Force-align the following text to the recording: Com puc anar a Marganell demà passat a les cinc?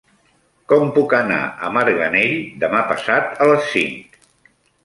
Com 0.71 0.85
puc 0.95 1.13
anar 1.17 1.37
a 1.67 1.69
Marganell 1.77 2.35
demà 2.65 2.81
passat 2.93 3.47
a 3.47 3.51
les 3.53 3.73
cinc? 3.75 4.19